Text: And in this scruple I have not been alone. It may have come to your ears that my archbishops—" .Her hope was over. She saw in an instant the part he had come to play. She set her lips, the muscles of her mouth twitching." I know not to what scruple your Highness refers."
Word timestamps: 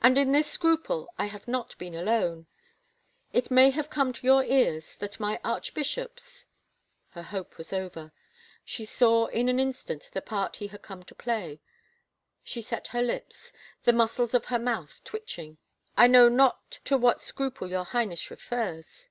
And 0.00 0.18
in 0.18 0.32
this 0.32 0.48
scruple 0.50 1.14
I 1.18 1.26
have 1.26 1.46
not 1.46 1.78
been 1.78 1.94
alone. 1.94 2.48
It 3.32 3.48
may 3.48 3.70
have 3.70 3.90
come 3.90 4.12
to 4.12 4.26
your 4.26 4.42
ears 4.42 4.96
that 4.96 5.20
my 5.20 5.40
archbishops—" 5.44 6.46
.Her 7.10 7.22
hope 7.22 7.58
was 7.58 7.72
over. 7.72 8.10
She 8.64 8.84
saw 8.84 9.26
in 9.26 9.48
an 9.48 9.60
instant 9.60 10.10
the 10.12 10.20
part 10.20 10.56
he 10.56 10.66
had 10.66 10.82
come 10.82 11.04
to 11.04 11.14
play. 11.14 11.60
She 12.42 12.60
set 12.60 12.88
her 12.88 13.02
lips, 13.02 13.52
the 13.84 13.92
muscles 13.92 14.34
of 14.34 14.46
her 14.46 14.58
mouth 14.58 15.00
twitching." 15.04 15.58
I 15.96 16.08
know 16.08 16.28
not 16.28 16.68
to 16.86 16.98
what 16.98 17.20
scruple 17.20 17.70
your 17.70 17.84
Highness 17.84 18.32
refers." 18.32 19.10